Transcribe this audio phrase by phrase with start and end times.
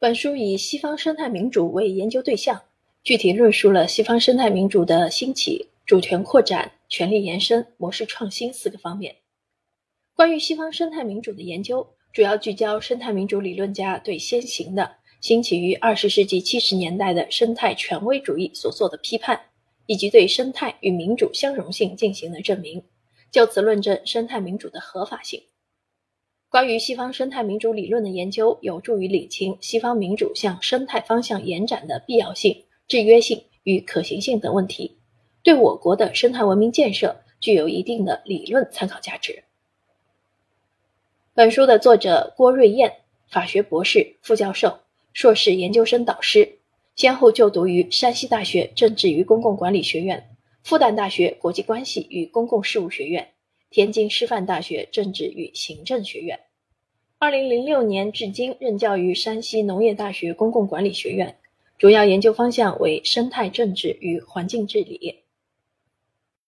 [0.00, 2.62] 本书以西方生态民主为研究对象，
[3.04, 9.16] 具体论述了西方生态民主的兴起、主权扩展、权力延伸、模式创新四个方面。
[10.14, 14.90] 关于西方生态民主的研究，主要聚焦生态民主理论家对先行的、
[15.20, 19.38] 兴起于二十世纪七十年代的生态权威主义所做的批判，
[19.84, 22.82] 以及对生态与民主相容性进行的证明，
[23.30, 25.42] 就此论证生态民主的合法性。
[26.50, 34.98] 关于西方生态民主理论的研究，有助于理清西方民主向生态方向延展的必要性、制约性与可行性等问题，
[35.44, 39.44] 对我国的生态文明建设具有一定的理论参考价值。
[41.34, 42.92] 本书的作者郭瑞燕，
[43.28, 44.80] 法学博士、副教授、
[45.12, 46.58] 硕士研究生导师，
[46.96, 53.28] 先后就读于山西大学政治与公共管理学院、复旦大学国际关系与公共事务学院。
[53.70, 56.40] 天津师范大学政治与行政学院，
[57.22, 61.36] 二零零六年至今任教于山西农业大学公共管理学院，
[61.76, 65.16] 主要研究方向为生态政治与环境治理。